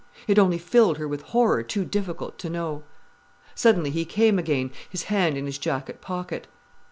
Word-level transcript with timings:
It 0.27 0.39
only 0.39 0.57
filled 0.57 0.97
her 0.97 1.07
with 1.07 1.21
horror 1.21 1.61
too 1.61 1.85
difficult 1.85 2.39
to 2.39 2.49
know. 2.49 2.81
Suddenly 3.53 3.91
he 3.91 4.03
came 4.03 4.39
again, 4.39 4.71
his 4.89 5.03
hand 5.13 5.37
in 5.37 5.45
his 5.45 5.59
jacket 5.59 6.01
pocket. 6.01 6.47